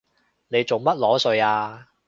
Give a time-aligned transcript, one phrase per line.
[0.47, 1.91] 你做乜裸睡啊？